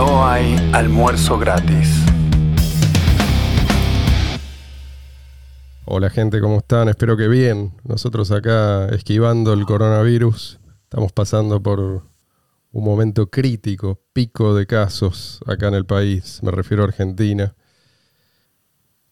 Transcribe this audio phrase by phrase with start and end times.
[0.00, 1.90] No hay almuerzo gratis.
[5.84, 6.88] Hola gente, ¿cómo están?
[6.88, 7.74] Espero que bien.
[7.84, 15.68] Nosotros acá esquivando el coronavirus, estamos pasando por un momento crítico, pico de casos acá
[15.68, 17.54] en el país, me refiero a Argentina.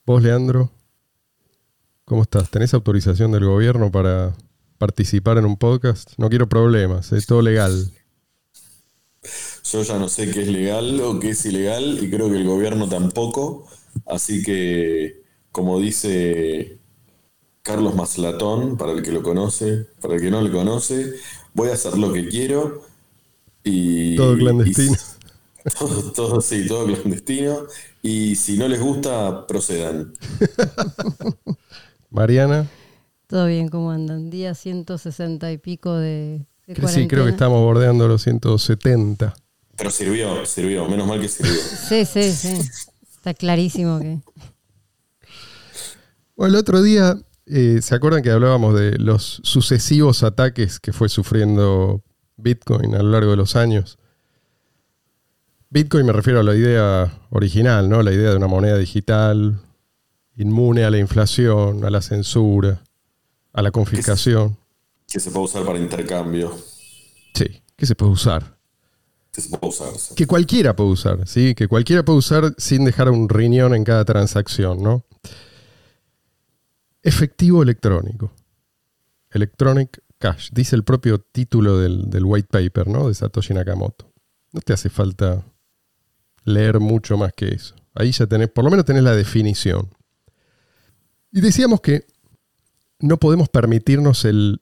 [0.06, 0.70] ¿Vos, Leandro?
[2.06, 2.48] ¿Cómo estás?
[2.48, 4.32] ¿Tenés autorización del gobierno para
[4.78, 6.14] participar en un podcast?
[6.16, 7.92] No quiero problemas, es todo legal.
[9.70, 12.46] Yo ya no sé qué es legal o qué es ilegal y creo que el
[12.46, 13.66] gobierno tampoco.
[14.06, 15.22] Así que,
[15.52, 16.78] como dice
[17.62, 21.12] Carlos Maslatón, para el que lo conoce, para el que no lo conoce,
[21.52, 22.82] voy a hacer lo que quiero
[23.62, 24.16] y...
[24.16, 24.96] Todo clandestino.
[25.78, 27.66] todo, todo, sí, todo clandestino.
[28.02, 30.14] Y si no les gusta, procedan.
[32.10, 32.66] Mariana.
[33.26, 34.30] Todo bien, ¿cómo andan?
[34.30, 39.34] Día 160 y pico de, de Sí, creo que estamos bordeando los 170.
[39.78, 41.54] Pero sirvió, sirvió, menos mal que sirvió.
[41.54, 42.58] Sí, sí, sí.
[43.14, 44.18] Está clarísimo que.
[46.36, 47.16] Bueno, el otro día,
[47.46, 52.02] eh, ¿se acuerdan que hablábamos de los sucesivos ataques que fue sufriendo
[52.36, 53.98] Bitcoin a lo largo de los años?
[55.70, 58.02] Bitcoin me refiero a la idea original, ¿no?
[58.02, 59.60] La idea de una moneda digital,
[60.36, 62.82] inmune a la inflación, a la censura,
[63.52, 64.56] a la confiscación.
[65.06, 66.56] Que se puede usar para intercambio.
[67.34, 68.57] Sí, que se puede usar.
[69.98, 70.14] Sí.
[70.14, 71.54] Que cualquiera puede usar, ¿sí?
[71.54, 75.04] Que cualquiera puede usar sin dejar un riñón en cada transacción, ¿no?
[77.02, 78.32] Efectivo electrónico.
[79.30, 80.50] Electronic Cash.
[80.52, 83.08] Dice el propio título del, del white paper, ¿no?
[83.08, 84.10] De Satoshi Nakamoto.
[84.52, 85.44] No te hace falta
[86.44, 87.74] leer mucho más que eso.
[87.94, 89.88] Ahí ya tenés, por lo menos tenés la definición.
[91.30, 92.06] Y decíamos que
[93.00, 94.60] no podemos permitirnos el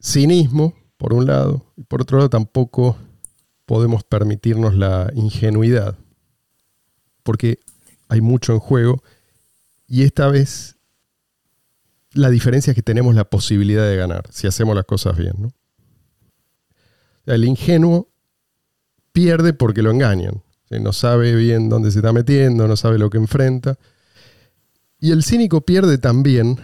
[0.00, 2.96] cinismo, por un lado, y por otro lado tampoco
[3.66, 5.98] podemos permitirnos la ingenuidad,
[7.22, 7.58] porque
[8.08, 9.02] hay mucho en juego
[9.88, 10.76] y esta vez
[12.12, 15.52] la diferencia es que tenemos la posibilidad de ganar si hacemos las cosas bien.
[17.26, 18.08] El ingenuo
[19.12, 23.18] pierde porque lo engañan, no sabe bien dónde se está metiendo, no sabe lo que
[23.18, 23.78] enfrenta.
[25.00, 26.58] Y el cínico pierde también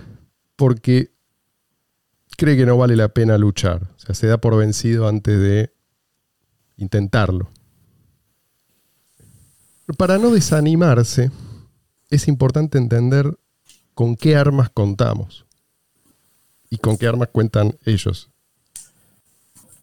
[0.56, 1.12] porque
[2.36, 3.82] cree que no vale la pena luchar.
[3.96, 5.72] O sea, se da por vencido antes de
[6.77, 7.50] intentarlo.
[9.97, 11.31] Para no desanimarse,
[12.10, 13.38] es importante entender
[13.94, 15.44] con qué armas contamos
[16.71, 18.31] y con qué armas cuentan ellos.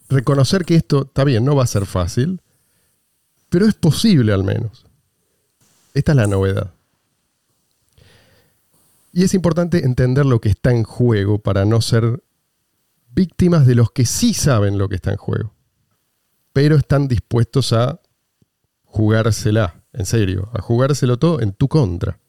[0.10, 2.42] Reconocer que esto, está bien, no va a ser fácil,
[3.50, 4.86] pero es posible al menos.
[5.94, 6.74] Esta es la novedad.
[9.12, 12.24] Y es importante entender lo que está en juego para no ser
[13.12, 15.54] víctimas de los que sí saben lo que está en juego,
[16.54, 18.00] pero están dispuestos a
[18.84, 22.20] jugársela, en serio, a jugárselo todo en tu contra.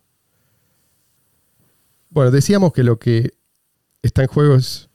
[2.10, 3.34] Bueno, decíamos que lo que
[4.02, 4.88] está en juego es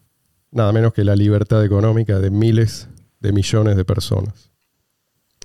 [0.52, 4.52] nada menos que la libertad económica de miles de millones de personas.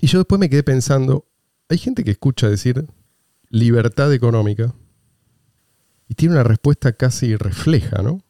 [0.00, 1.26] Y yo después me quedé pensando,
[1.68, 2.86] hay gente que escucha decir
[3.48, 4.74] libertad económica
[6.08, 8.22] y tiene una respuesta casi refleja, ¿no?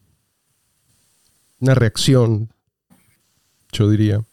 [1.59, 2.53] Una reacción,
[3.71, 4.25] yo diría.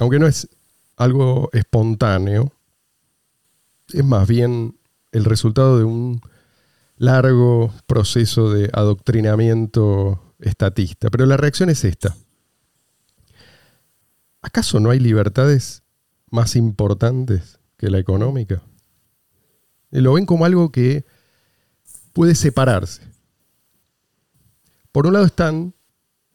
[0.00, 0.48] Aunque no es
[0.96, 2.52] algo espontáneo,
[3.92, 4.78] es más bien
[5.12, 6.22] el resultado de un
[6.96, 11.10] largo proceso de adoctrinamiento estatista.
[11.10, 12.16] Pero la reacción es esta.
[14.40, 15.82] ¿Acaso no hay libertades
[16.30, 18.62] más importantes que la económica?
[19.90, 21.04] Y lo ven como algo que
[22.14, 23.02] puede separarse.
[24.92, 25.74] Por un lado están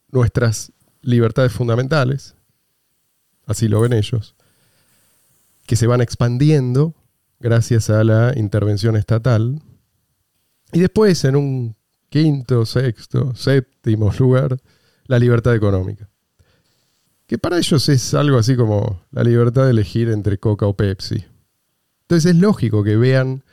[0.10, 0.72] nuestras
[1.02, 2.36] libertades fundamentales,
[3.46, 4.36] así lo ven ellos,
[5.66, 6.94] que se van expandiendo
[7.40, 9.62] gracias a la intervención estatal.
[10.72, 11.76] Y después, en un
[12.10, 14.58] quinto, sexto, séptimo lugar,
[15.06, 16.10] la libertad económica.
[17.28, 21.26] Que para ellos es algo así como la libertad de elegir entre Coca o Pepsi.
[22.02, 23.44] Entonces es lógico que vean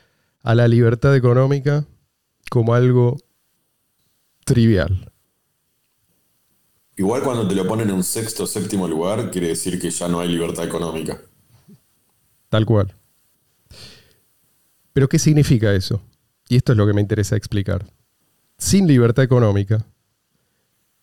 [0.43, 1.85] a la libertad económica
[2.49, 3.17] como algo
[4.45, 5.11] trivial.
[6.95, 10.07] Igual cuando te lo ponen en un sexto o séptimo lugar, quiere decir que ya
[10.07, 11.19] no hay libertad económica.
[12.49, 12.93] Tal cual.
[14.93, 16.01] Pero ¿qué significa eso?
[16.49, 17.85] Y esto es lo que me interesa explicar.
[18.57, 19.83] Sin libertad económica,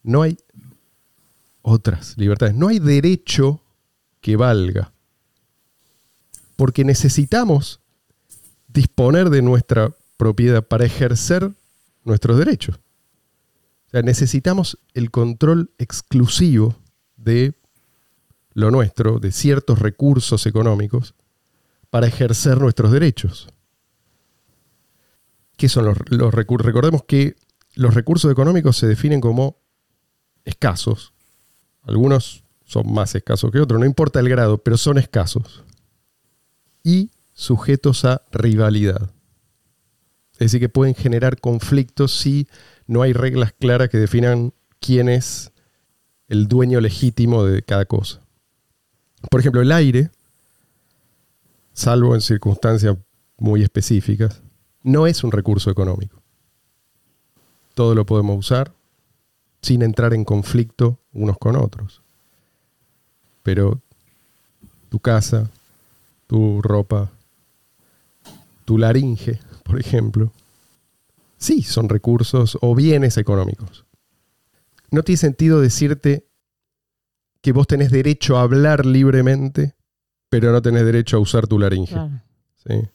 [0.02, 0.38] no hay
[1.62, 2.54] otras libertades.
[2.54, 3.60] No hay derecho
[4.20, 4.93] que valga.
[6.56, 7.81] Porque necesitamos
[8.69, 11.50] disponer de nuestra propiedad para ejercer
[12.04, 12.78] nuestros derechos.
[13.90, 16.76] O sea, necesitamos el control exclusivo
[17.16, 17.54] de
[18.54, 21.16] lo nuestro, de ciertos recursos económicos,
[21.90, 23.48] para ejercer nuestros derechos.
[25.56, 26.64] ¿Qué son los, recursos?
[26.64, 27.34] Recordemos que
[27.75, 29.56] los recursos económicos se definen como
[30.44, 31.12] escasos.
[31.82, 35.64] Algunos son más escasos que otros, no importa el grado, pero son escasos.
[36.84, 39.10] Y sujetos a rivalidad.
[40.34, 42.46] Es decir, que pueden generar conflictos si
[42.90, 45.52] no hay reglas claras que definan quién es
[46.26, 48.20] el dueño legítimo de cada cosa.
[49.31, 50.10] Por ejemplo, el aire,
[51.72, 52.96] salvo en circunstancias
[53.38, 54.42] muy específicas,
[54.82, 56.20] no es un recurso económico.
[57.75, 58.72] Todo lo podemos usar
[59.62, 62.02] sin entrar en conflicto unos con otros.
[63.44, 63.81] Pero
[64.88, 65.48] tu casa,
[66.26, 67.12] tu ropa,
[68.64, 70.32] tu laringe, por ejemplo,
[71.40, 73.87] sí son recursos o bienes económicos.
[74.92, 76.28] No tiene sentido decirte
[77.40, 79.75] que vos tenés derecho a hablar libremente,
[80.28, 81.96] pero no tenés derecho a usar tu laringe.
[82.56, 82.88] ¿sí?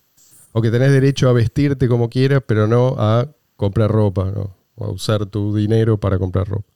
[0.53, 4.55] O que tenés derecho a vestirte como quieras, pero no a comprar ropa, ¿no?
[4.75, 6.67] o a usar tu dinero para comprar ropa.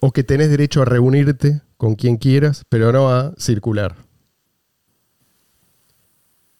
[0.00, 3.96] O que tenés derecho a reunirte con quien quieras, pero no a circular.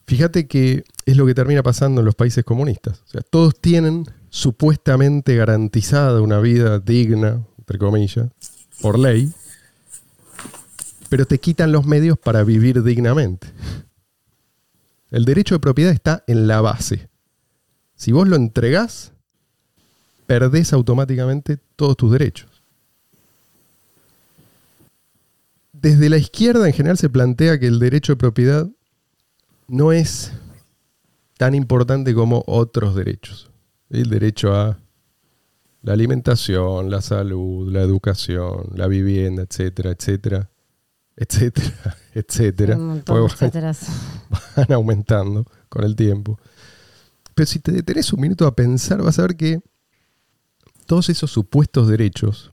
[0.09, 3.03] Fíjate que es lo que termina pasando en los países comunistas.
[3.07, 8.31] O sea, todos tienen supuestamente garantizada una vida digna, entre comillas,
[8.81, 9.31] por ley,
[11.11, 13.49] pero te quitan los medios para vivir dignamente.
[15.11, 17.11] El derecho de propiedad está en la base.
[17.95, 19.13] Si vos lo entregás,
[20.27, 22.63] perdés automáticamente todos tus derechos.
[25.75, 28.71] Desde la izquierda en general se plantea que el derecho de propiedad
[29.69, 30.33] no es
[31.37, 33.51] tan importante como otros derechos.
[33.91, 34.79] El derecho a
[35.83, 40.51] la alimentación, la salud, la educación, la vivienda, etcétera, etcétera,
[41.17, 42.77] etcétera, etcétera.
[44.57, 46.39] van aumentando con el tiempo.
[47.35, 49.61] Pero si te detenés un minuto a pensar, vas a ver que
[50.87, 52.53] todos esos supuestos derechos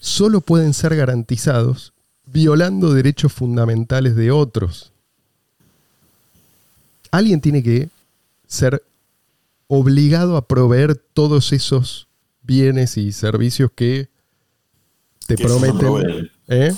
[0.00, 1.92] solo pueden ser garantizados
[2.26, 4.93] violando derechos fundamentales de otros.
[7.14, 7.90] Alguien tiene que
[8.48, 8.82] ser
[9.68, 12.08] obligado a proveer todos esos
[12.42, 14.08] bienes y servicios que
[15.28, 16.28] te prometen.
[16.48, 16.74] ¿eh?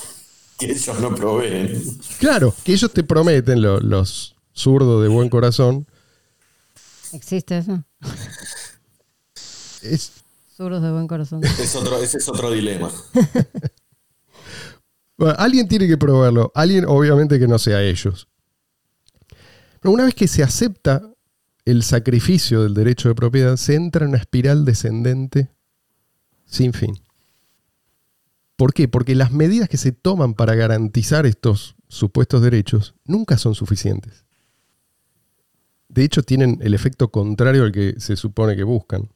[0.59, 1.83] Que ellos no proveen.
[2.19, 5.87] Claro, que ellos te prometen, los zurdos de buen corazón.
[7.13, 7.83] ¿Existe eso?
[9.83, 10.13] Es,
[10.59, 11.45] de buen corazón.
[12.03, 12.91] ese es otro dilema.
[15.39, 16.53] alguien tiene que probarlo.
[16.55, 18.29] Alguien, obviamente, que no sea ellos.
[19.81, 21.03] Pero una vez que se acepta
[21.65, 25.51] el sacrificio del derecho de propiedad, se entra en una espiral descendente
[26.47, 26.99] sin fin.
[28.57, 28.89] ¿Por qué?
[28.89, 34.25] Porque las medidas que se toman para garantizar estos supuestos derechos nunca son suficientes.
[35.89, 39.11] De hecho, tienen el efecto contrario al que se supone que buscan.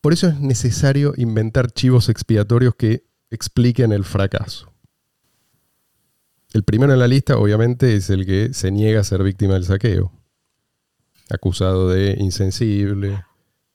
[0.00, 4.72] Por eso es necesario inventar chivos expiatorios que expliquen el fracaso.
[6.52, 9.64] El primero en la lista, obviamente, es el que se niega a ser víctima del
[9.64, 10.12] saqueo.
[11.30, 13.22] Acusado de insensible,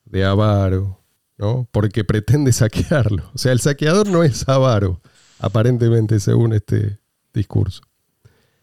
[0.06, 1.00] de avaro,
[1.38, 1.68] ¿no?
[1.72, 3.30] Porque pretende saquearlo.
[3.34, 5.02] O sea, el saqueador no es avaro,
[5.40, 7.00] aparentemente, según este
[7.34, 7.82] discurso.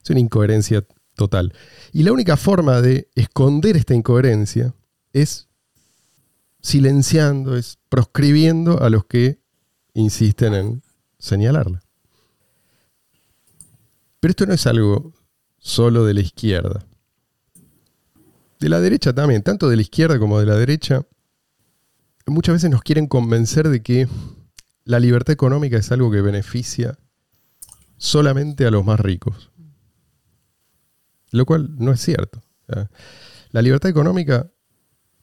[0.03, 1.52] Es una incoherencia total.
[1.93, 4.75] Y la única forma de esconder esta incoherencia
[5.12, 5.49] es
[6.61, 9.40] silenciando, es proscribiendo a los que
[9.95, 10.83] insisten en
[11.19, 11.83] señalarla.
[14.21, 15.12] Pero esto no es algo
[15.59, 16.87] solo de la izquierda.
[18.59, 21.07] De la derecha también, tanto de la izquierda como de la derecha,
[22.27, 24.07] muchas veces nos quieren convencer de que
[24.85, 26.99] la libertad económica es algo que beneficia
[27.97, 29.50] solamente a los más ricos.
[31.31, 32.43] Lo cual no es cierto.
[33.50, 34.50] La libertad económica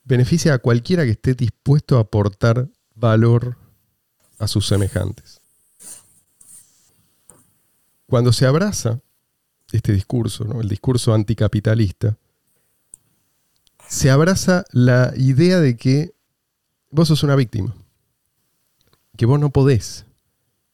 [0.04, 3.58] beneficia a cualquiera que esté dispuesto a aportar valor
[4.39, 5.37] a sus semejantes.
[8.07, 9.01] Cuando se abraza
[9.71, 12.17] este discurso, el discurso anticapitalista,
[13.87, 16.13] se abraza la idea de que
[16.89, 17.75] vos sos una víctima,
[19.17, 20.05] que vos no podés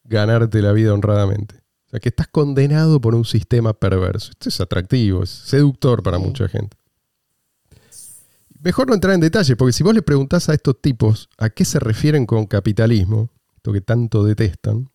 [0.04, 4.30] ganarte la vida honradamente, o sea, que estás condenado por un sistema perverso.
[4.30, 6.76] Esto es atractivo, es seductor para mucha gente.
[8.60, 11.64] Mejor no entrar en detalle, porque si vos le preguntás a estos tipos a qué
[11.64, 14.88] se refieren con capitalismo, esto que tanto detestan,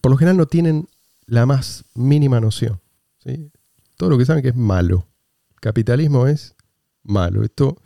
[0.00, 0.86] por lo general no tienen
[1.28, 2.80] la más mínima noción.
[3.96, 5.06] Todo lo que saben que es malo.
[5.60, 6.56] capitalismo es
[7.02, 7.44] malo.
[7.44, 7.76] Esto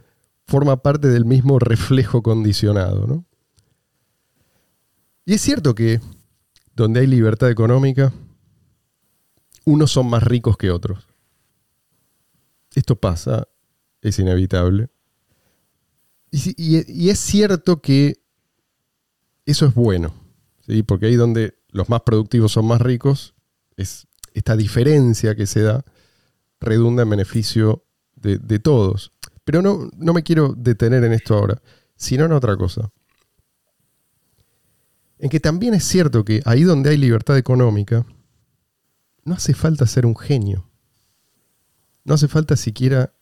[0.47, 3.25] forma parte del mismo reflejo condicionado.
[5.25, 6.01] Y es cierto que
[6.75, 8.13] donde hay libertad económica,
[9.65, 11.07] unos son más ricos que otros.
[12.75, 13.49] Esto pasa,
[14.01, 14.89] es inevitable.
[16.31, 18.23] Y, y es cierto que
[19.45, 20.15] eso es bueno,
[20.67, 20.83] ¿sí?
[20.83, 23.32] porque ahí donde los más productivos son más ricos,
[23.77, 25.85] es esta diferencia que se da
[26.61, 29.13] redunda en beneficio de, todos.
[29.45, 31.61] Pero no, no me quiero detener en esto ahora,
[31.97, 32.91] sino en otra cosa.
[35.19, 38.07] En que también es cierto que ahí donde hay libertad económica,
[39.25, 40.69] no hace falta ser un genio.
[42.05, 43.15] No hace falta siquiera,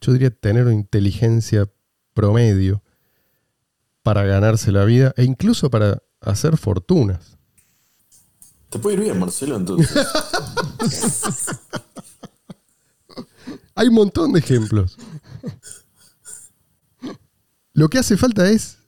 [0.00, 1.70] yo diría, tener una inteligencia
[2.14, 2.82] promedio
[4.02, 7.35] para ganarse la vida e incluso para hacer fortunas.
[8.70, 9.96] Te puede ir bien, Marcelo, entonces.
[13.74, 14.96] Hay un montón de ejemplos.
[17.72, 18.78] Lo que hace falta es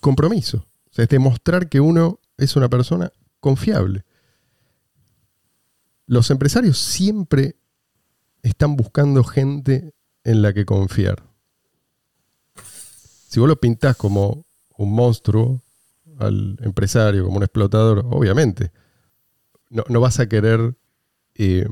[0.00, 0.66] compromiso.
[0.90, 4.04] O sea, es demostrar que uno es una persona confiable.
[6.06, 7.56] Los empresarios siempre
[8.42, 11.22] están buscando gente en la que confiar.
[13.28, 14.44] Si vos lo pintás como
[14.76, 15.61] un monstruo
[16.26, 18.72] al empresario, como un explotador, obviamente,
[19.70, 20.76] no, vas a querer
[21.34, 21.66] eh,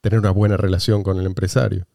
[0.00, 1.86] tener una buena relación con el empresario.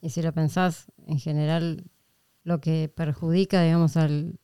[0.00, 1.84] Y si lo pensás, en general,
[2.42, 4.38] lo que perjudica, digamos, al,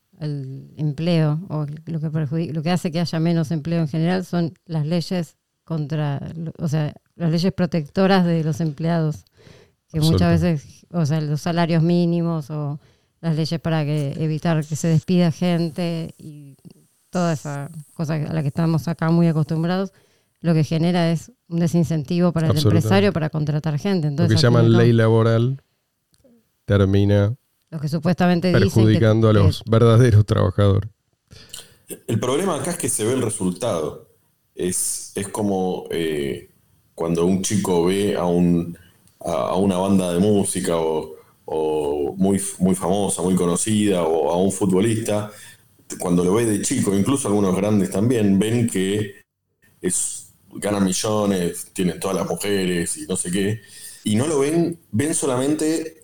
[0.76, 4.86] empleo, o lo que, lo que hace que haya menos empleo en general, son las
[4.86, 6.20] leyes contra,
[6.58, 9.24] o sea, las leyes protectoras de los empleados,
[9.92, 12.80] que muchas veces, o sea, los salarios mínimos o
[13.20, 16.56] las leyes para que evitar que se despida gente y
[17.10, 19.92] toda esa cosa a la que estamos acá muy acostumbrados,
[20.40, 24.08] lo que genera es un desincentivo para el empresario para contratar gente.
[24.08, 25.62] Entonces, lo que llaman ley laboral
[26.64, 27.36] termina
[27.70, 30.90] lo que supuestamente perjudicando a los verdaderos trabajadores.
[32.06, 34.08] El problema acá es que se ve el resultado.
[34.54, 36.50] Es, es como eh,
[36.94, 38.76] cuando un chico ve a, un,
[39.20, 41.14] a, una banda de música o,
[41.52, 45.32] o, muy, muy famosa, muy conocida, o a un futbolista,
[45.98, 49.22] cuando lo ve de chico, incluso algunos grandes también, ven que
[49.80, 53.60] es ganan millones, tienen todas las mujeres y no sé qué,
[54.04, 55.96] y no lo ven, ven solamente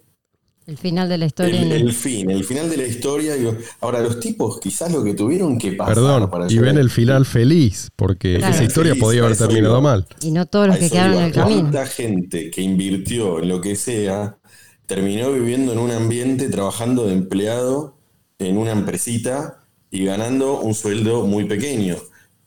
[0.66, 1.62] el final de la historia.
[1.62, 3.34] El, fin, el final de la historia.
[3.80, 5.94] Ahora, los tipos quizás lo que tuvieron que pasar.
[5.94, 10.08] Perdón, y ven el final feliz, porque esa historia podía haber terminado mal.
[10.22, 11.70] Y no todos los que quedaron en el camino.
[11.70, 14.38] La gente que invirtió en lo que sea
[14.86, 17.96] terminó viviendo en un ambiente, trabajando de empleado
[18.38, 21.96] en una empresita y ganando un sueldo muy pequeño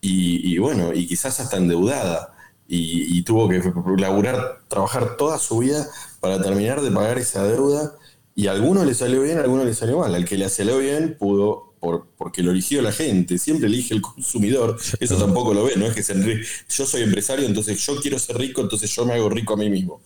[0.01, 2.33] y, bueno, y quizás hasta endeudada.
[2.67, 3.61] Y, tuvo que
[3.97, 5.87] laburar, trabajar toda su vida
[6.19, 7.95] para terminar de pagar esa deuda.
[8.35, 10.13] Y a algunos le salió bien, a algunos le salió mal.
[10.15, 13.37] Al que le salió bien pudo, por, porque lo eligió la gente.
[13.37, 14.77] Siempre elige el consumidor.
[14.99, 16.13] Eso tampoco lo ve, no es que se,
[16.69, 19.69] yo soy empresario, entonces yo quiero ser rico, entonces yo me hago rico a mí
[19.69, 20.01] mismo.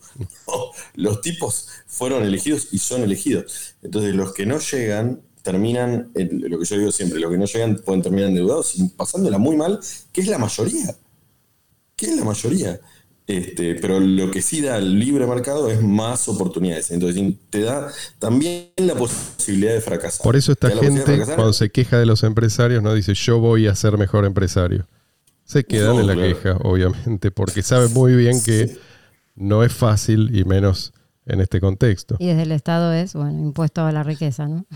[0.94, 3.76] los tipos fueron elegidos y son elegidos.
[3.82, 7.76] Entonces los que no llegan terminan, lo que yo digo siempre, los que no llegan
[7.76, 9.78] pueden terminar endeudados y pasándola muy mal,
[10.12, 10.96] que es la mayoría.
[11.96, 12.80] Que es la mayoría.
[13.26, 16.90] Este, pero lo que sí da el libre mercado es más oportunidades.
[16.90, 20.22] Entonces te da también la posibilidad de fracasar.
[20.22, 23.74] Por eso esta gente, cuando se queja de los empresarios, no dice yo voy a
[23.74, 24.86] ser mejor empresario.
[25.44, 28.76] Se quedan en la queja, obviamente, porque saben muy bien que
[29.34, 30.92] no es fácil y menos
[31.26, 32.16] en este contexto.
[32.18, 34.66] Y desde el Estado es, bueno, impuesto a la riqueza, ¿no?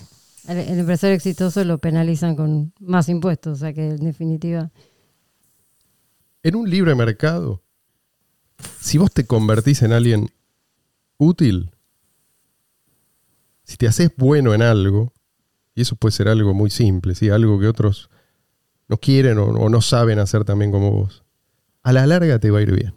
[0.48, 4.70] el, empresario exitoso lo penalizan con más impuestos, o sea que en definitiva...
[6.42, 7.62] En un libre mercado,
[8.80, 10.30] si vos te convertís en alguien
[11.18, 11.70] útil,
[13.64, 15.12] si te haces bueno en algo,
[15.74, 17.30] y eso puede ser algo muy simple, ¿sí?
[17.30, 18.10] algo que otros
[18.88, 21.22] no quieren o, no saben hacer también como vos,
[21.82, 22.94] a la larga te va a ir bien.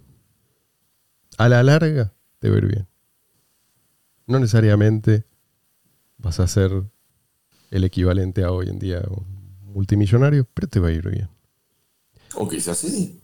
[1.38, 2.88] A la larga te va a ir bien.
[4.25, 5.25] No necesariamente
[6.18, 6.72] vas a ser
[7.70, 11.30] el equivalente a hoy en día un multimillonario, pero te va a ir bien.
[12.36, 13.22] O quizás sí.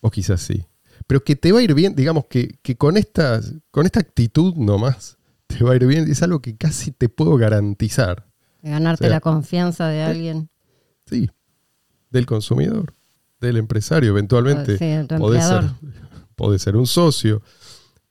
[0.00, 0.66] O quizás sí.
[1.06, 5.18] Pero que te va a ir bien, digamos que, con, esta, con esta actitud nomás,
[5.46, 8.26] te va a ir bien, es algo que casi te puedo garantizar.
[8.62, 10.48] Ganarte la confianza de alguien.
[11.06, 11.30] Sí,
[12.10, 12.94] del consumidor,
[13.40, 14.78] del empresario, eventualmente.
[14.78, 15.64] Sí, podés, ser,
[16.34, 17.42] podés ser un socio,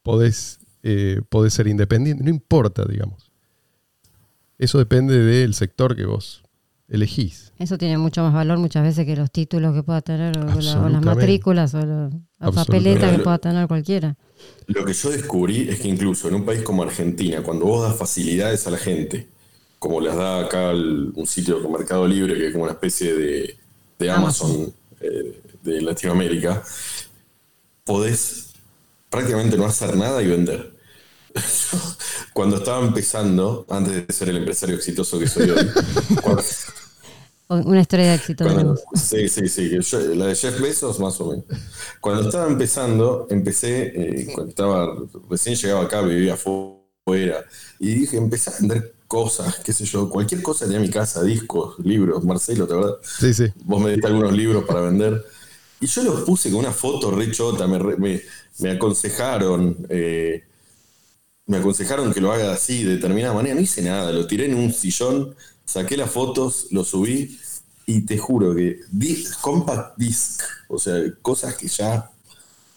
[0.03, 3.31] podés, eh, podés ser independiente, no importa, digamos.
[4.59, 6.42] Eso depende del sector que vos
[6.87, 7.51] elegís.
[7.59, 11.01] Eso tiene mucho más valor muchas veces que los títulos que pueda tener, o, las
[11.03, 14.15] matrículas, o la papeleta que pueda tener cualquiera.
[14.67, 17.97] Lo que yo descubrí es que incluso en un país como Argentina, cuando vos das
[17.97, 19.27] facilidades a la gente,
[19.79, 24.11] como las da acá un sitio como Mercado Libre, que es como una especie de,
[24.11, 26.63] Amazon, eh, de Latinoamérica,
[27.83, 28.53] podés
[29.09, 30.73] prácticamente no hacer nada y vender.
[32.31, 35.67] Cuando estaba empezando, antes de ser el empresario exitoso que soy hoy,
[36.21, 36.43] cuando-
[37.49, 39.77] Una historia de éxito cuando- sí, sí, sí.
[39.79, 41.45] yo- la de Jeff Bezos, más o menos.
[41.99, 44.95] Cuando estaba empezando, empecé, eh, cuando estaba,
[45.29, 47.45] recién llegaba acá, vivía afuera,
[47.79, 51.21] y dije, empecé a vender cosas, qué sé yo, cualquier cosa tenía en mi casa,
[51.21, 52.95] discos, libros, Marcelo, ¿te verdad?
[53.03, 53.45] Sí, sí.
[53.65, 55.23] Vos me diste algunos libros para vender.
[55.79, 58.21] Y yo los puse con una foto re chota, me-
[58.59, 60.43] me aconsejaron, eh,
[61.45, 63.55] me aconsejaron que lo haga así, de determinada manera.
[63.55, 65.35] No hice nada, lo tiré en un sillón,
[65.65, 67.37] saqué las fotos, lo subí
[67.85, 72.09] y te juro que di- compact disc, o sea, cosas que ya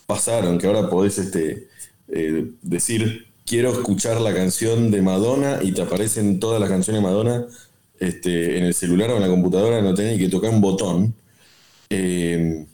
[0.06, 1.68] pasaron, que ahora podés este,
[2.08, 7.08] eh, decir, quiero escuchar la canción de Madonna y te aparecen todas las canciones de
[7.08, 7.46] Madonna
[8.00, 11.14] este, en el celular o en la computadora, no tenés que tocar un botón.
[11.90, 12.66] Eh,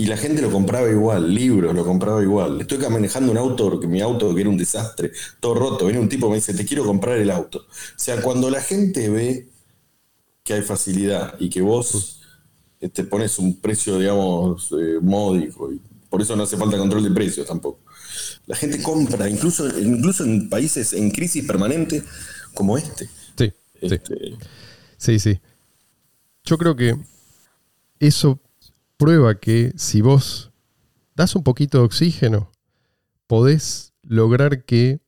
[0.00, 2.58] y la gente lo compraba igual, libros lo compraba igual.
[2.58, 5.84] Estoy manejando un auto, que mi auto que era un desastre, todo roto.
[5.84, 7.58] Viene un tipo y me dice, te quiero comprar el auto.
[7.58, 9.50] O sea, cuando la gente ve
[10.42, 12.22] que hay facilidad y que vos
[12.80, 15.78] eh, te pones un precio, digamos, eh, módico, y
[16.08, 17.80] por eso no hace falta control de precios tampoco.
[18.46, 22.02] La gente compra, incluso, incluso en países en crisis permanente
[22.54, 23.04] como este.
[23.36, 23.78] Sí, sí.
[23.82, 24.14] Este,
[24.96, 25.40] Sí, sí.
[26.44, 26.96] Yo creo que
[27.98, 28.40] eso
[29.00, 30.52] prueba que si vos
[31.16, 32.52] das un poquito de oxígeno,
[33.26, 35.00] podés lograr que...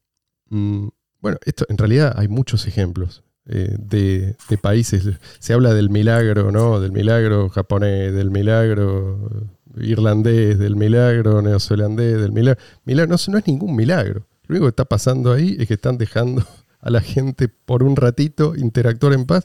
[0.49, 0.89] mm,
[1.21, 5.05] bueno, esto en realidad hay muchos ejemplos eh, de, de países.
[5.39, 6.81] Se habla del milagro, ¿no?
[6.81, 12.61] Del milagro japonés, del milagro irlandés, del milagro neozelandés, del milagro...
[12.85, 14.27] milagro no, no es ningún milagro.
[14.47, 16.45] Lo único que está pasando ahí es que están dejando
[16.81, 19.45] a la gente por un ratito interactuar en paz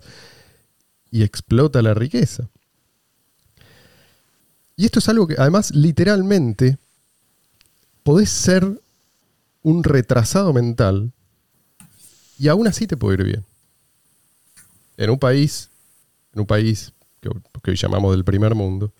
[1.11, 2.49] y explota la riqueza.
[4.79, 6.77] Y esto es algo que además literalmente
[8.03, 8.79] podés ser
[9.63, 11.11] un retrasado mental
[12.37, 13.45] y aún así te puede ir bien.
[14.95, 15.71] En un país,
[16.31, 18.93] en un país que, hoy llamamos del primer mundo,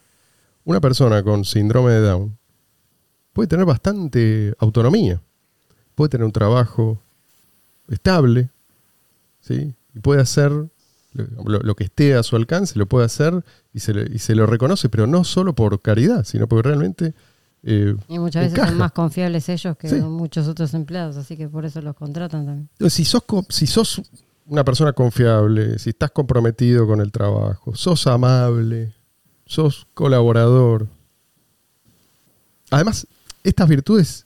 [0.66, 2.38] una persona con síndrome de Down
[3.32, 5.22] puede tener bastante autonomía,
[5.94, 7.00] puede tener un trabajo
[7.88, 8.50] estable,
[9.42, 9.76] ¿sí?
[9.94, 10.52] y puede hacer
[11.46, 14.36] lo, lo que esté a su alcance, lo puede hacer y se, le- y se
[14.36, 17.14] lo reconoce, pero no solo por caridad, sino porque realmente
[17.64, 18.70] eh, Y muchas veces encaja.
[18.70, 19.96] son más confiables ellos que Sí.
[20.02, 22.70] muchos otros empleados, así que por eso los contratan también.
[22.90, 24.02] Si sos, si sos
[24.46, 28.94] una persona confiable, si estás comprometido con el trabajo, sos amable,
[29.46, 30.88] sos colaborador.
[32.70, 33.08] Además,
[33.44, 34.26] estas virtudes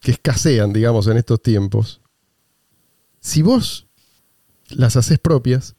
[0.00, 2.00] que escasean, digamos, en estos tiempos,
[3.20, 3.85] si vos
[4.70, 5.74] las haces propias,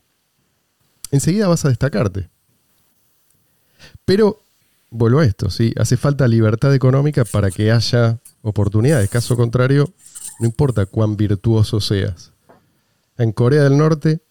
[1.12, 2.30] enseguida vas a destacarte.
[4.06, 4.41] Pero,
[4.89, 5.73] vuelvo a esto, ¿sí?
[5.78, 9.10] hace falta libertad económica para que haya oportunidades.
[9.10, 9.93] Caso contrario,
[10.39, 12.32] no importa cuán virtuoso seas.
[13.17, 14.21] En Corea del Norte,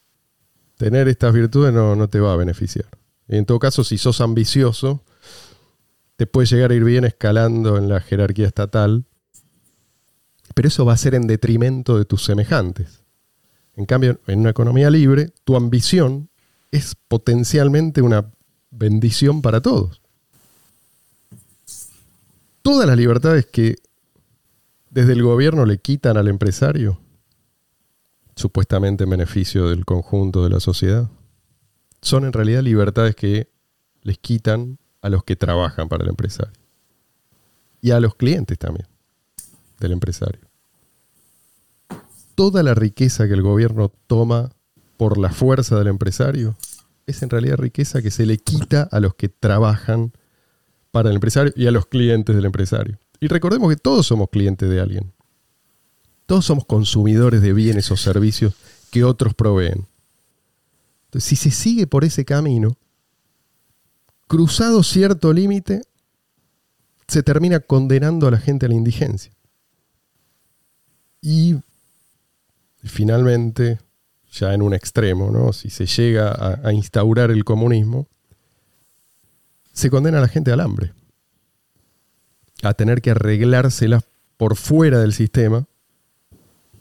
[0.76, 2.86] tener estas virtudes no, te va a beneficiar.
[3.28, 5.02] En todo caso, si sos ambicioso,
[6.16, 9.04] te puede llegar a ir bien escalando en la jerarquía estatal,
[10.54, 13.02] pero eso va a ser en detrimento de tus semejantes.
[13.76, 16.30] En cambio, en una economía libre, tu ambición
[16.70, 18.32] es potencialmente una
[18.70, 20.00] bendición para todos.
[22.62, 23.76] Todas las libertades que
[24.90, 26.98] desde el gobierno le quitan al empresario,
[28.34, 31.08] supuestamente en beneficio del conjunto de la sociedad,
[32.00, 33.48] son en realidad libertades que
[34.02, 36.58] les quitan a los que trabajan para el empresario.
[37.82, 38.88] Y a los clientes también
[39.78, 40.40] del empresario.
[42.36, 44.50] Toda la riqueza que el gobierno toma
[44.96, 46.54] por la fuerza del empresario
[47.06, 50.12] es en realidad riqueza que se le quita a los que trabajan
[50.90, 52.98] para el empresario y a los clientes del empresario.
[53.20, 55.12] Y recordemos que todos somos clientes de alguien.
[56.26, 58.54] Todos somos consumidores de bienes o servicios
[58.90, 59.86] que otros proveen.
[61.06, 62.76] Entonces, si se sigue por ese camino,
[64.26, 65.82] cruzado cierto límite,
[67.08, 69.32] se termina condenando a la gente a la indigencia.
[71.22, 71.56] Y
[72.84, 73.78] finalmente,
[74.32, 75.52] ya en un extremo, ¿no?
[75.52, 78.06] si se llega a, instaurar el comunismo,
[79.72, 80.92] se condena a la gente al hambre,
[82.62, 84.04] a tener que arreglárselas
[84.36, 85.66] por fuera del sistema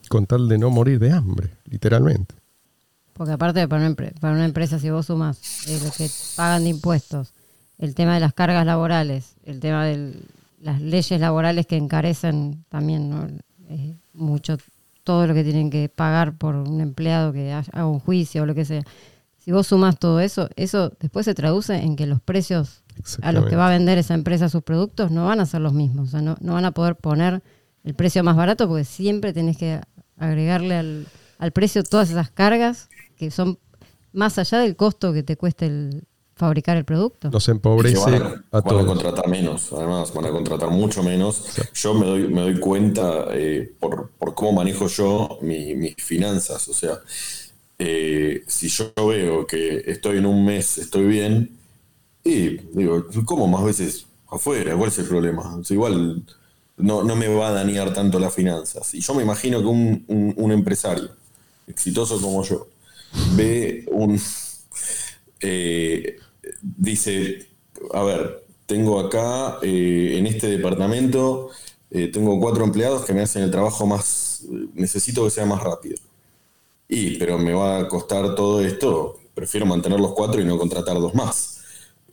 [0.10, 2.36] con tal de no morir de hambre, literalmente.
[3.14, 6.70] Porque aparte para una, para una empresa, si vos sumas eh, lo que pagan de
[6.70, 7.34] impuestos,
[7.78, 10.14] el tema de las cargas laborales, el tema de
[10.62, 13.28] las leyes laborales que encarecen también ¿no?
[13.70, 14.58] Eh, mucho
[15.06, 18.46] todo lo que tienen que pagar por un empleado que ha- haga un juicio o
[18.46, 18.84] lo que sea.
[19.38, 22.84] Si vos sumas todo eso, eso después se traduce en que los precios
[23.22, 25.72] a los que va a vender esa empresa sus productos no van a ser los
[25.74, 26.08] mismos.
[26.10, 27.44] O sea, no, no van a poder poner
[27.84, 29.80] el precio más barato porque siempre tenés que
[30.18, 33.60] agregarle al, al precio todas esas cargas que son
[34.14, 36.04] más allá del costo que te cueste el
[36.36, 37.30] fabricar el producto.
[37.30, 38.78] Nos empobrece van a, a, todos.
[38.78, 41.46] Van a contratar menos, además, van a contratar mucho menos.
[41.74, 46.68] Yo me doy, me doy cuenta eh, por, por, cómo manejo yo mi, mis finanzas.
[46.68, 47.00] O sea,
[47.80, 51.58] eh, si yo veo que estoy en un mes, estoy bien,
[52.24, 54.76] y digo, ¿cómo más veces afuera?
[54.76, 55.56] ¿Cuál es el problema?
[55.56, 56.26] O sea, igual
[56.78, 58.94] no, no, me va a dañar tanto las finanzas.
[58.94, 61.10] Y yo me imagino que un, un, un empresario
[61.68, 62.68] exitoso como yo
[63.36, 64.20] ve un...
[65.40, 66.18] Eh,
[66.62, 67.48] dice,
[67.94, 71.50] a ver, tengo acá eh, en este departamento,
[71.92, 75.98] eh, tengo cuatro empleados que me hacen el trabajo más, necesito que sea más rápido.
[76.88, 80.96] Y, pero me va a costar todo esto, prefiero mantener los cuatro y no contratar
[81.00, 81.62] dos más.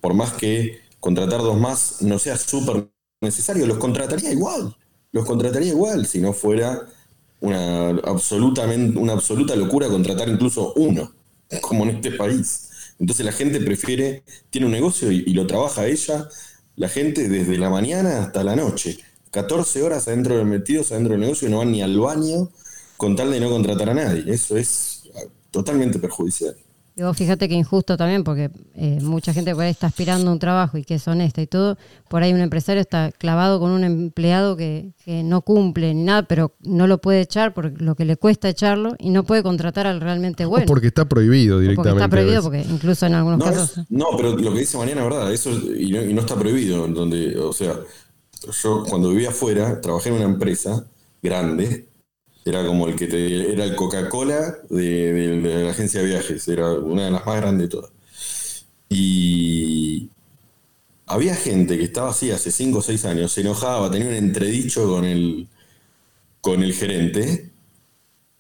[0.01, 2.89] Por más que contratar dos más no sea súper
[3.21, 4.77] necesario, los contrataría igual,
[5.13, 6.89] los contrataría igual si no fuera
[7.41, 11.13] una, absolutamente, una absoluta locura contratar incluso uno,
[11.63, 12.71] como en este país.
[13.03, 16.29] Entonces la gente prefiere, tiene un negocio y, lo trabaja ella,
[16.77, 18.97] la gente desde la mañana hasta la noche.
[19.33, 22.51] 14 horas adentro de metidos adentro del negocio y no van ni al baño
[22.97, 24.33] con tal de no contratar a nadie.
[24.33, 25.11] Eso es
[25.51, 26.57] totalmente perjudicial.
[26.95, 30.33] Y vos fíjate que injusto también, porque eh, mucha gente por ahí está aspirando a
[30.33, 31.79] un trabajo y que es honesta y todo.
[32.11, 36.25] Por ahí un empresario está clavado con un empleado que, que, no cumple ni nada,
[36.25, 39.87] pero no lo puede echar por lo que le cuesta echarlo y no puede contratar
[39.87, 40.65] al realmente bueno.
[40.65, 41.91] O porque está prohibido directamente.
[41.91, 43.79] Porque está prohibido, porque incluso en algunos no, casos.
[43.79, 46.37] Es, no, pero lo que dice Mariana es verdad, eso y no, y no está
[46.37, 46.87] prohibido.
[46.89, 47.75] Donde, o sea,
[48.63, 50.85] yo cuando vivía afuera, trabajé en una empresa
[51.23, 51.89] grande
[52.45, 56.47] era como el que te, era el Coca-Cola de, de, de, la agencia de viajes,
[56.49, 57.93] era una de las más grandes de todas.
[58.89, 60.11] Y
[61.07, 64.89] había gente que estaba así hace 5 o 6 años, se enojaba, tenía un entredicho
[64.89, 65.49] con el,
[66.41, 67.51] con el gerente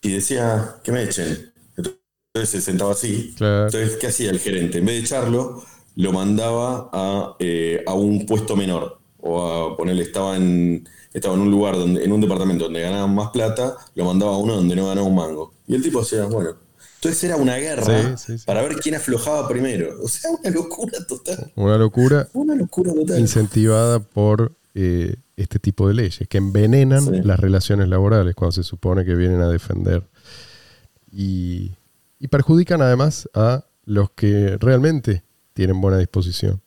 [0.02, 1.52] y decía que me echen.
[1.76, 3.34] Entonces se sentaba así.
[3.36, 3.66] Claro.
[3.66, 4.78] Entonces, ¿qué hacía el gerente?
[4.78, 5.62] En vez de echarlo,
[5.96, 8.98] lo mandaba a, eh, a un puesto menor.
[9.20, 13.14] O a ponerle, estaba en estaba en un lugar, donde, en un departamento donde ganaban
[13.14, 15.53] más plata, lo mandaba a uno donde no ganaba un mango.
[15.66, 16.57] Y el tipo decía, bueno.
[16.96, 18.44] Entonces era una guerra sí, sí, sí.
[18.46, 20.01] para ver quién aflojaba primero.
[20.03, 21.53] O sea, una locura total.
[21.57, 22.29] Una locura.
[22.33, 23.18] Una locura total.
[23.18, 29.05] Incentivada por eh, este tipo de leyes que envenenan las relaciones laborales cuando se supone
[29.05, 30.05] que vienen a defender.
[31.11, 31.72] Y,
[32.20, 36.62] y perjudican además a los que realmente tienen buena disposición.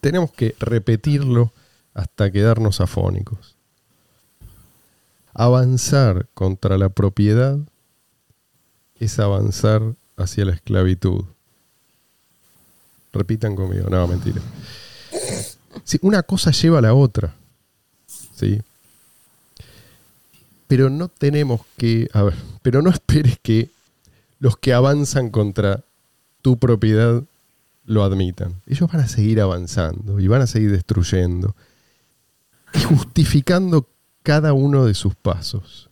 [0.00, 1.52] Tenemos que repetirlo
[1.98, 3.56] hasta quedarnos afónicos.
[5.34, 7.58] Avanzar contra la propiedad
[9.00, 9.82] es avanzar
[10.16, 11.24] hacia la esclavitud.
[13.12, 14.40] Repitan conmigo, no, mentira.
[16.02, 17.34] Una cosa lleva a la otra.
[18.36, 18.60] ¿sí?
[20.68, 22.08] Pero no tenemos que,
[22.62, 23.70] pero no esperes que
[24.38, 25.82] los que avanzan contra
[26.42, 27.24] tu propiedad
[27.86, 28.54] lo admitan.
[28.66, 31.56] Ellos van a seguir avanzando y van a seguir destruyendo
[32.88, 33.88] justificando
[34.22, 35.88] cada uno de sus pasos.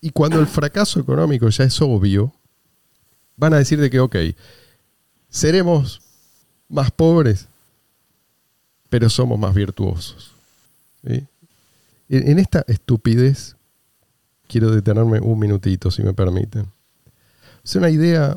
[0.00, 2.32] Y cuando el fracaso económico ya es obvio,
[3.36, 4.16] van a decir de que, ok,
[5.28, 6.00] seremos
[6.68, 7.48] más pobres,
[8.88, 10.32] pero somos más virtuosos.
[12.08, 13.56] En esta estupidez
[14.46, 16.66] quiero detenerme un minutito, si me permiten.
[17.64, 18.36] Es una idea,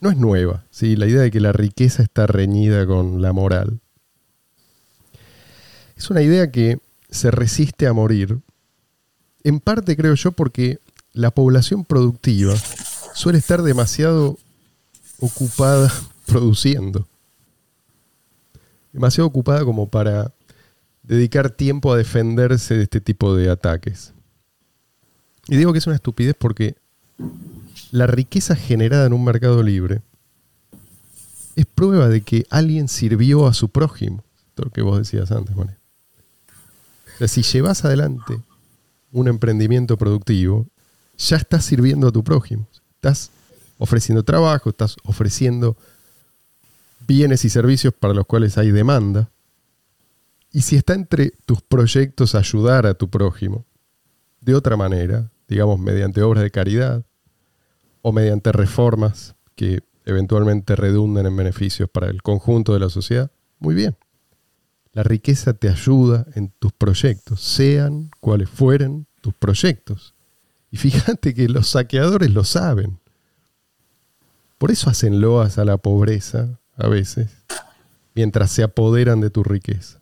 [0.00, 0.96] no es nueva, ¿sí?
[0.96, 3.80] la idea de que la riqueza está reñida con la moral.
[6.02, 8.40] Es una idea que se resiste a morir,
[9.44, 10.80] en parte creo yo porque
[11.12, 12.56] la población productiva
[13.14, 14.36] suele estar demasiado
[15.20, 15.92] ocupada
[16.26, 17.06] produciendo.
[18.92, 20.32] Demasiado ocupada como para
[21.04, 24.12] dedicar tiempo a defenderse de este tipo de ataques.
[25.46, 26.74] Y digo que es una estupidez porque
[27.92, 30.02] la riqueza generada en un mercado libre
[31.54, 34.24] es prueba de que alguien sirvió a su prójimo.
[34.56, 35.78] Lo que vos decías antes, María.
[37.26, 38.40] Si llevas adelante
[39.12, 40.66] un emprendimiento productivo,
[41.18, 42.66] ya estás sirviendo a tu prójimo.
[42.96, 43.30] Estás
[43.78, 45.76] ofreciendo trabajo, estás ofreciendo
[47.06, 49.30] bienes y servicios para los cuales hay demanda.
[50.52, 53.64] Y si está entre tus proyectos ayudar a tu prójimo
[54.40, 57.04] de otra manera, digamos mediante obras de caridad
[58.02, 63.74] o mediante reformas que eventualmente redunden en beneficios para el conjunto de la sociedad, muy
[63.74, 63.96] bien.
[64.92, 70.14] La riqueza te ayuda en tus proyectos, sean cuales fueren tus proyectos.
[70.70, 72.98] Y fíjate que los saqueadores lo saben.
[74.58, 77.30] Por eso hacen loas a la pobreza a veces,
[78.14, 80.00] mientras se apoderan de tu riqueza.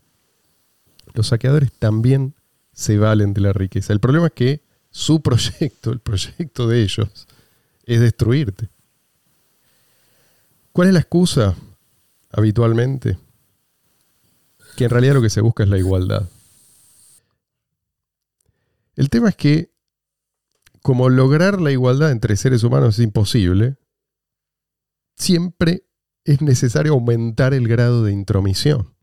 [1.14, 2.35] Los saqueadores también
[2.72, 3.92] se valen de la riqueza.
[3.92, 7.26] El problema es que su proyecto, el proyecto de ellos,
[7.85, 8.68] es destruirte.
[10.72, 11.55] ¿Cuál es la excusa
[12.33, 13.18] habitualmente?
[14.81, 16.27] Que en realidad lo que se busca es la igualdad.
[18.97, 19.75] El tema es que
[20.81, 23.77] como lograr la igualdad entre seres humanos es imposible,
[25.19, 25.85] siempre
[26.25, 28.95] es necesario aumentar el grado de intromisión.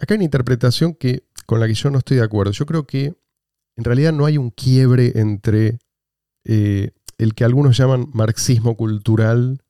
[0.00, 2.50] Acá hay una interpretación que, con la que yo no estoy de acuerdo.
[2.50, 3.14] Yo creo que
[3.76, 5.78] en realidad no hay un quiebre entre
[6.42, 9.62] eh, el que algunos llaman marxismo cultural,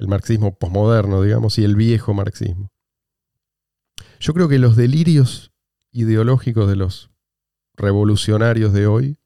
[0.00, 2.72] el marxismo posmoderno, digamos, y el viejo marxismo.
[4.18, 5.52] Yo creo que los delirios
[5.92, 7.10] ideológicos de los
[7.76, 9.18] revolucionarios de hoy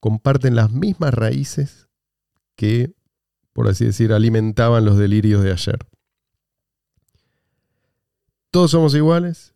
[0.00, 1.88] comparten las mismas raíces
[2.56, 2.94] que,
[3.52, 5.78] por así decir, alimentaban los delirios de ayer.
[8.50, 9.54] Todos somos iguales,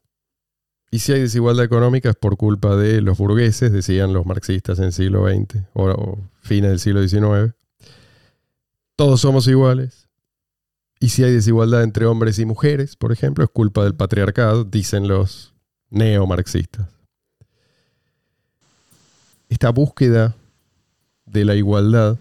[0.90, 4.86] y si hay desigualdad económica es por culpa de los burgueses, decían los marxistas en
[4.86, 7.54] el siglo XX o, fines del siglo XIX.
[8.96, 9.99] Todos somos iguales.
[11.02, 15.08] Y si hay desigualdad entre hombres y mujeres, por ejemplo, es culpa del patriarcado, dicen
[15.08, 15.54] los
[15.88, 16.88] neomarxistas.
[19.48, 20.36] Esta búsqueda
[21.24, 22.18] de la igualdad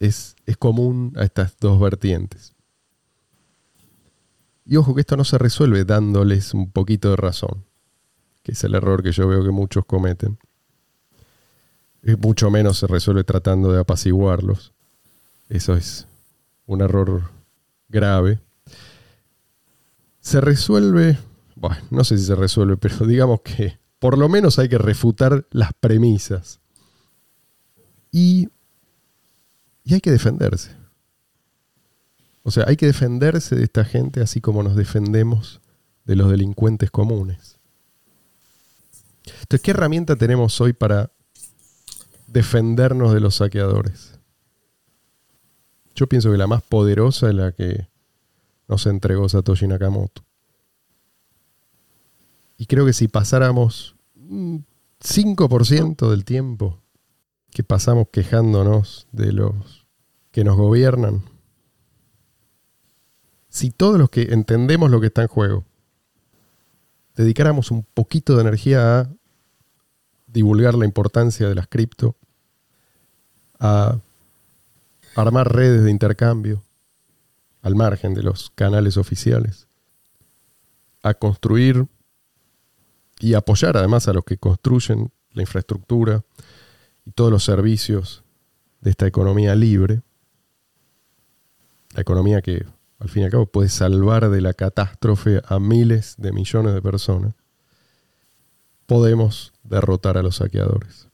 [0.00, 2.54] es, es común a estas dos vertientes.
[4.64, 7.64] Y ojo que esto no se resuelve dándoles un poquito de razón,
[8.42, 10.40] que es el error que yo veo que muchos cometen.
[12.02, 14.72] Y mucho menos se resuelve tratando de apaciguarlos.
[15.48, 16.08] Eso es
[16.66, 17.35] un error
[17.88, 18.40] grave.
[20.20, 21.18] Se resuelve,
[21.54, 25.46] bueno, no sé si se resuelve, pero digamos que por lo menos hay que refutar
[25.50, 26.60] las premisas.
[28.10, 28.48] Y,
[29.84, 30.70] y hay que defenderse.
[32.42, 35.60] O sea, hay que defenderse de esta gente así como nos defendemos
[36.04, 37.58] de los delincuentes comunes.
[39.26, 41.10] Entonces, ¿qué herramienta tenemos hoy para
[42.28, 44.15] defendernos de los saqueadores?
[45.96, 47.88] Yo pienso que la más poderosa es la que
[48.68, 50.22] nos entregó Satoshi Nakamoto.
[52.58, 56.82] Y creo que si pasáramos 5% del tiempo
[57.50, 59.86] que pasamos quejándonos de los
[60.32, 61.22] que nos gobiernan,
[63.48, 65.64] si todos los que entendemos lo que está en juego
[67.14, 69.10] dedicáramos un poquito de energía a
[70.26, 72.14] divulgar la importancia de las cripto,
[73.58, 73.98] a
[75.22, 76.62] armar redes de intercambio
[77.62, 79.66] al margen de los canales oficiales,
[81.02, 81.86] a construir
[83.18, 86.24] y apoyar además a los que construyen la infraestructura
[87.04, 88.24] y todos los servicios
[88.80, 90.02] de esta economía libre,
[91.94, 92.66] la economía que
[92.98, 96.82] al fin y al cabo puede salvar de la catástrofe a miles de millones de
[96.82, 97.34] personas,
[98.86, 101.08] podemos derrotar a los saqueadores.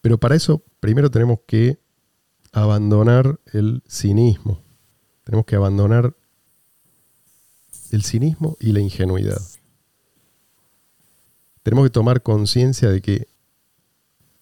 [0.00, 1.78] Pero para eso primero tenemos que
[2.52, 4.60] abandonar el cinismo.
[5.24, 6.14] Tenemos que abandonar
[7.92, 9.40] el cinismo y la ingenuidad.
[11.62, 13.28] Tenemos que tomar conciencia de que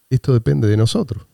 [0.09, 1.25] esto depende de nosotros.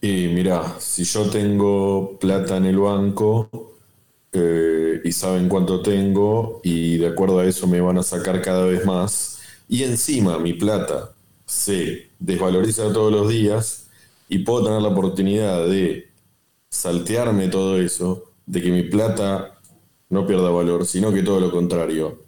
[0.00, 3.48] Y mira, si yo tengo plata en el banco
[4.32, 8.66] eh, y saben cuánto tengo y de acuerdo a eso me van a sacar cada
[8.66, 11.14] vez más y encima mi plata
[11.46, 13.83] se desvaloriza todos los días
[14.28, 16.08] y puedo tener la oportunidad de
[16.68, 19.58] saltearme todo eso, de que mi plata
[20.08, 22.22] no pierda valor, sino que todo lo contrario,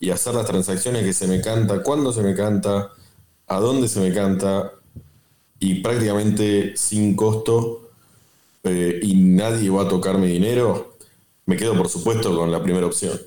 [0.00, 2.90] y hacer las transacciones que se me canta, cuándo se me canta,
[3.46, 4.72] a dónde se me canta,
[5.58, 7.90] y prácticamente sin costo
[8.64, 10.96] eh, y nadie va a tocar mi dinero,
[11.46, 13.20] me quedo por supuesto con la primera opción.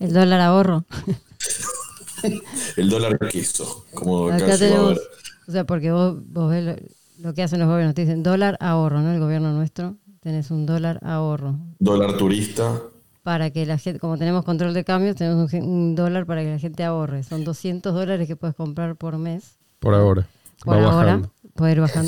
[0.00, 0.84] El dólar ahorro.
[2.76, 4.98] El dólar queso, como acá tenemos,
[5.46, 6.16] O sea, porque vos,
[6.48, 6.82] ves
[7.18, 9.12] lo, que hacen los gobiernos, te dicen dólar ahorro, ¿no?
[9.12, 11.56] El gobierno nuestro, tenés un dólar ahorro.
[11.78, 12.80] Dólar turista.
[13.22, 16.50] Para que la gente, como tenemos control de cambios, tenemos un, un dólar para que
[16.50, 17.22] la gente ahorre.
[17.22, 20.26] Son 200 dólares que puedes comprar por mes por ahora.
[20.64, 21.20] Por ahora,
[21.54, 22.06] poder bajar.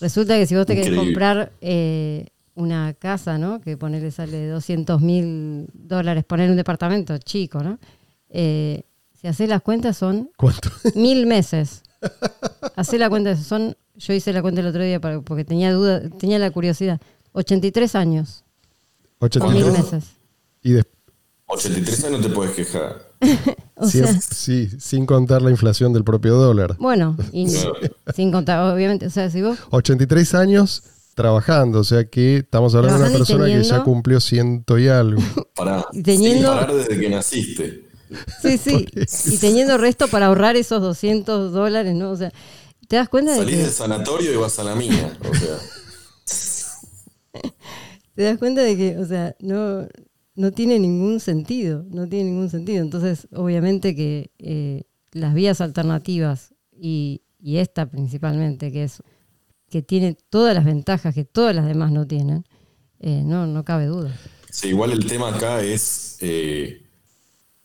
[0.00, 3.60] Resulta que si vos te querés comprar eh, una casa, ¿no?
[3.60, 7.78] Que ponerle sale 200 mil dólares, poner un departamento chico, ¿no?
[8.30, 10.70] Eh, si haces las cuentas son ¿Cuánto?
[10.94, 11.82] mil meses.
[12.76, 16.38] Hacé la cuenta, son, yo hice la cuenta el otro día porque tenía duda, tenía
[16.38, 17.00] la curiosidad.
[17.32, 18.44] 83 años.
[19.18, 20.04] 83 mil meses.
[20.62, 20.74] Y
[21.46, 23.06] 83 años no te puedes quejar.
[23.78, 26.76] O Sí, sea, sí, sin contar la inflación del propio dólar.
[26.78, 27.46] bueno, y
[28.14, 30.82] sin contar, obviamente, o sea, si vos 83 años
[31.14, 35.20] trabajando, o sea que estamos hablando de una persona que ya cumplió ciento y algo.
[35.92, 37.85] Teniendo- sin parar desde que naciste.
[38.42, 38.86] Sí, sí.
[39.26, 42.10] Y teniendo resto para ahorrar esos 200 dólares, ¿no?
[42.10, 42.32] O sea,
[42.88, 45.18] te das cuenta de Salís que, del sanatorio y vas a la mina.
[45.28, 45.58] O sea,
[48.14, 49.88] te das cuenta de que, o sea, no,
[50.34, 52.82] no tiene ningún sentido, no tiene ningún sentido.
[52.82, 59.02] Entonces, obviamente que eh, las vías alternativas y, y esta principalmente, que es
[59.68, 62.44] que tiene todas las ventajas que todas las demás no tienen,
[63.00, 64.16] eh, no, no cabe duda.
[64.50, 66.85] sí, igual el tema acá es eh,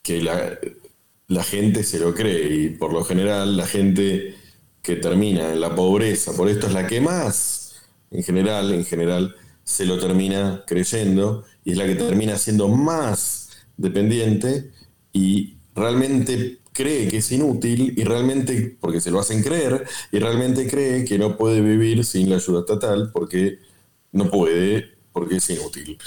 [0.02, 4.34] que la, gente se lo cree y por lo general la gente
[4.82, 7.76] que termina en la pobreza, por esto es la que más,
[8.10, 13.50] en general, en general, se lo termina creyendo y es la que termina siendo más
[13.76, 14.70] dependiente
[15.12, 20.66] y realmente cree que es inútil y realmente, porque se lo hacen creer, y realmente
[20.66, 23.58] cree que no puede vivir sin la ayuda estatal porque
[24.10, 25.98] no puede, porque es inútil.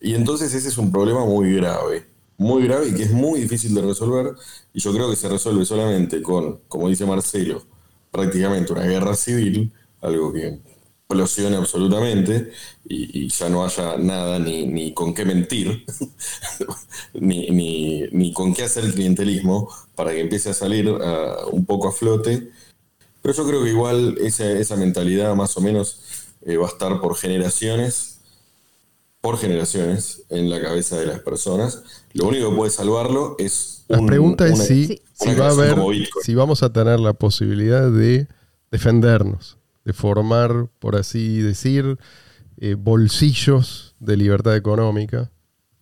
[0.00, 2.06] Y entonces ese es un problema muy grave,
[2.42, 4.34] muy grave y que es muy difícil de resolver
[4.74, 7.62] y yo creo que se resuelve solamente con, como dice Marcelo,
[8.10, 10.60] prácticamente una guerra civil, algo que
[11.08, 12.52] explosione absolutamente
[12.88, 15.84] y, ya no haya nada ni, ni con qué mentir,
[17.14, 20.88] ni, ni- ni con qué hacer clientelismo para que empiece a salir
[21.52, 22.50] un poco a flote.
[23.22, 26.00] Pero yo creo que igual esa, esa mentalidad más o menos
[26.44, 28.11] eh, va a estar por generaciones,
[29.22, 31.82] por generaciones en la cabeza de las personas.
[32.12, 35.50] Lo único que puede salvarlo es La un- pregunta es una- si, si va a
[35.52, 35.76] haber,
[36.22, 38.26] si vamos a tener la posibilidad de
[38.70, 41.98] defendernos, de formar, por así decir,
[42.58, 45.30] eh, bolsillos de libertad económica.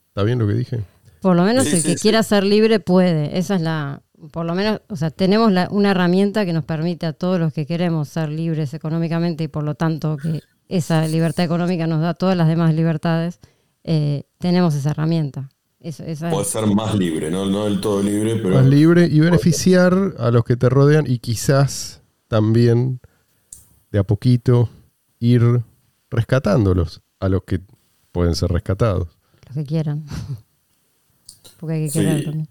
[0.08, 0.80] ¿Está bien lo que dije?
[1.22, 2.02] Por lo menos Sí, el sí, que sí.
[2.02, 3.38] quiera ser libre puede.
[3.38, 4.02] Esa es la.
[4.32, 7.52] Por lo menos, o sea, tenemos la- una herramienta que nos permite a todos los
[7.54, 12.14] que queremos ser libres económicamente y por lo tanto que esa libertad económica nos da
[12.14, 13.40] todas las demás libertades.
[13.82, 15.48] eh, tenemos esa herramienta.
[15.80, 19.06] Eso, esa Puede es- ser más libre, no, no del todo libre, pero Más libre
[19.10, 23.00] y beneficiar a los que te rodean y quizás también
[23.90, 24.68] de a poquito
[25.18, 25.62] ir
[26.10, 27.60] rescatándolos a los que
[28.12, 29.08] pueden ser rescatados.
[29.46, 30.04] los que quieran.
[31.58, 31.98] Porque hay que Sí.
[32.00, 32.48] querer también.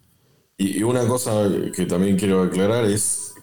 [0.58, 3.34] Y, y una cosa que también quiero aclarar es,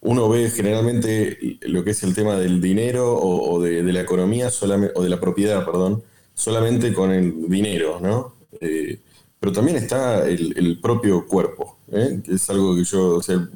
[0.00, 4.48] uno ve generalmente lo que es el tema del dinero o, de, la economía,
[4.94, 6.02] o de la propiedad, perdón,
[6.34, 8.34] solamente con el dinero, ¿no?
[8.60, 9.00] Eh,
[9.40, 12.20] pero también está el, propio cuerpo, ¿eh?
[12.24, 13.48] que es algo que yo, o sea,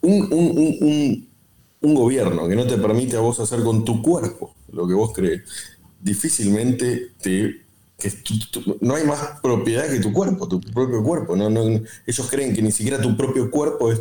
[0.00, 1.28] un,
[1.80, 5.42] gobierno que no te permite a vos hacer con tu cuerpo lo que vos crees,
[6.00, 7.12] difícilmente
[8.80, 11.36] no hay más propiedad que tu cuerpo, tu propio cuerpo.
[11.36, 14.00] Ellos creen que ni siquiera tu propio cuerpo es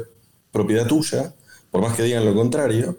[0.52, 1.36] propiedad tuya,
[1.72, 2.98] por más que digan lo contrario.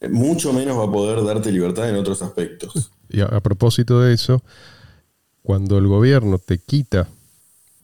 [0.00, 2.90] eh, Mucho menos va a poder darte libertad en otros aspectos.
[3.08, 4.42] Y a, propósito de eso,
[5.42, 7.08] cuando el gobierno te quita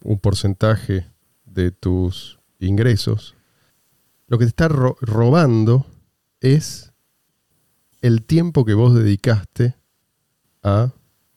[0.02, 1.06] un porcentaje
[1.44, 3.34] de tus ingresos,
[4.26, 5.86] lo que te está ro- robando
[6.40, 6.92] es
[8.00, 9.74] el tiempo que vos dedicaste
[10.62, 10.92] a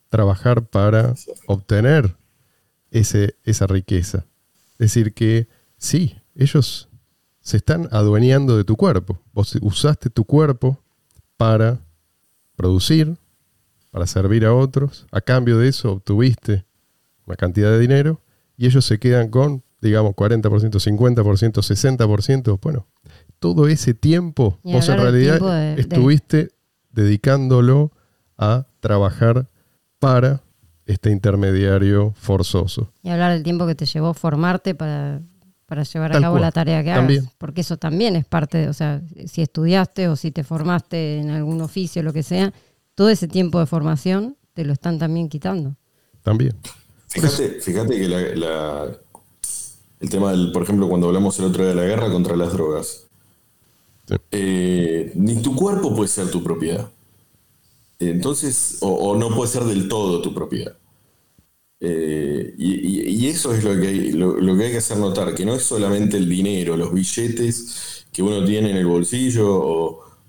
[0.10, 1.16] trabajar para
[1.48, 2.16] obtener
[2.92, 4.26] ese, esa riqueza.
[4.74, 6.88] Es decir, que sí, ellos
[7.42, 9.20] se están adueñando de tu cuerpo.
[9.34, 10.80] Vos usaste tu cuerpo
[11.38, 11.80] para
[12.56, 13.18] producir,
[13.90, 15.08] para servir a otros.
[15.12, 16.66] A cambio de eso obtuviste
[17.26, 18.22] una cantidad de dinero
[18.58, 22.60] y ellos se quedan con, digamos, 40%, 50%, 60%.
[22.62, 22.88] Bueno,
[23.40, 26.50] todo ese tiempo vos en realidad tiempo de- de- estuviste
[26.92, 27.92] dedicándolo
[28.38, 29.48] a trabajar
[30.00, 30.42] para
[30.86, 32.92] este intermediario forzoso.
[33.04, 35.22] Y hablar del tiempo que te llevó formarte para,
[35.72, 36.42] para llevar a cabo cual.
[36.42, 37.00] la tarea que hagas.
[37.00, 37.30] También.
[37.38, 41.30] Porque eso también es parte de, o sea, si estudiaste o si te formaste en
[41.30, 42.54] algún oficio, lo que sea,
[42.94, 45.78] todo ese tiempo de formación te lo están también quitando.
[46.24, 46.58] También.
[47.08, 48.98] Fíjate, fíjate que la- la-
[50.02, 52.52] el tema del, por ejemplo, cuando hablamos el otro día de la guerra contra las
[52.52, 53.08] drogas,
[54.10, 54.16] Sí.
[54.32, 56.90] eh, ni tu cuerpo puede ser tu propiedad.
[57.98, 60.76] Entonces, o, o no puede ser del todo tu propiedad.
[61.84, 65.56] Eh, y, eso es lo que, hay, lo, que hay que hacer notar, que no
[65.56, 69.48] es solamente el dinero, los billetes que uno tiene en el bolsillo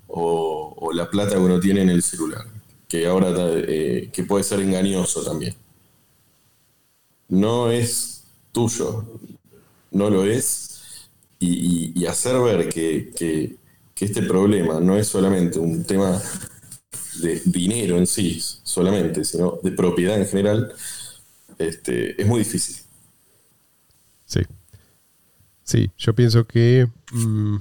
[0.08, 2.44] o, la plata que uno tiene en el celular,
[2.88, 5.54] que ahora eh, que puede ser engañoso también.
[7.28, 9.04] No es tuyo,
[9.92, 13.56] no lo es, y hacer ver que, que-
[13.94, 16.20] que este problema no es solamente un tema
[17.20, 20.72] de dinero en sí, solamente, sino de propiedad en general,
[21.58, 22.76] este, es muy difícil.
[24.24, 24.40] Sí.
[25.64, 27.56] Sí, yo pienso que mm,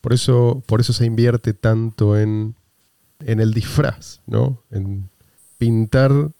[0.00, 2.54] por, eso, por eso se invierte tanto en,
[3.20, 4.62] en el disfraz, ¿no?
[4.70, 5.08] En
[5.58, 6.30] pintar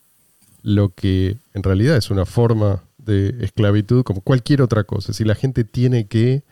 [0.63, 5.13] lo que en realidad es una forma de esclavitud como cualquier otra cosa.
[5.13, 6.43] Si la gente tiene que,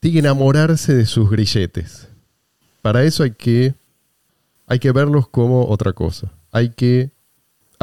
[0.00, 2.08] tiene enamorarse de sus grilletes.
[2.82, 3.74] Para eso hay que,
[4.66, 6.32] hay que verlos como otra cosa.
[6.50, 7.10] Hay que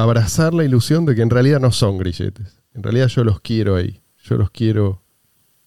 [0.03, 2.61] abrazar la ilusión de que en realidad no son grilletes.
[2.73, 4.01] En realidad yo los quiero ahí.
[4.23, 5.01] Yo los quiero,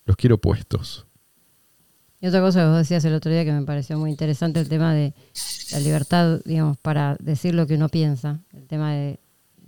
[0.05, 1.07] los quiero puestos.
[2.21, 4.69] Y otra cosa que vos decías el otro día que me pareció muy interesante, el
[4.69, 5.13] tema de
[5.73, 9.19] la libertad, digamos, para decir lo que uno piensa, el tema de,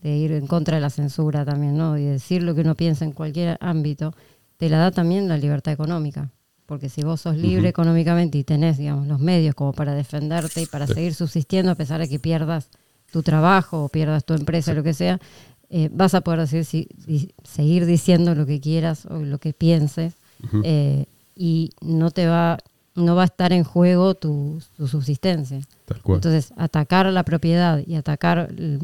[0.03, 1.99] ir en contra de la censura también, ¿no?
[1.99, 4.15] Y decir lo que uno piensa en cualquier ámbito,
[4.57, 6.31] te la da también la libertad económica.
[6.67, 10.67] Porque si vos sos libre económicamente y tenés, digamos, los medios como para defenderte y
[10.67, 12.71] para seguir subsistiendo a pesar de que pierdas
[13.15, 15.21] tu trabajo o pierdas tu empresa, lo que sea,
[15.71, 16.89] eh, vas a poder decir,
[17.45, 20.15] seguir diciendo lo que quieras o lo que pienses
[21.37, 22.59] y no te va,
[22.97, 25.61] no va a estar en juego tu, subsistencia.
[26.07, 28.81] Entonces, atacar la propiedad y atacar el,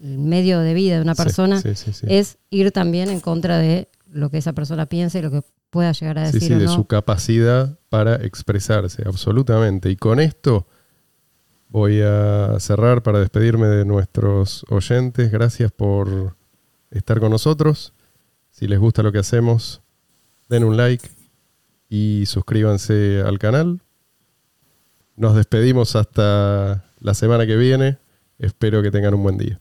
[0.00, 1.62] medio de vida de una persona
[2.08, 5.92] es ir también en contra de lo que esa persona piensa y lo que pueda
[5.92, 6.42] llegar a decir.
[6.42, 9.90] Sí, de su capacidad para expresarse, absolutamente.
[9.90, 10.66] Y con esto
[11.70, 15.30] voy a cerrar para despedirme de nuestros oyentes.
[15.30, 16.36] Gracias por
[16.90, 17.94] estar con nosotros.
[18.50, 19.80] Si les gusta lo que hacemos,
[20.48, 21.08] den un like
[21.88, 23.80] y suscríbanse al canal.
[25.16, 27.98] Nos despedimos hasta la semana que viene.
[28.38, 29.60] Espero que tengan un buen día.